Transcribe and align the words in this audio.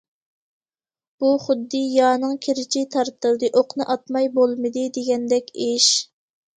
بۇ 1.23 1.29
خۇددى« 1.43 1.83
يانىڭ 1.99 2.35
كىرىچى 2.47 2.85
تارتىلدى، 2.97 3.53
ئوقنى 3.61 3.91
ئاتماي 3.97 4.35
بولمىدى» 4.41 4.91
دېگەندەك 5.01 5.57
ئىش. 5.71 5.97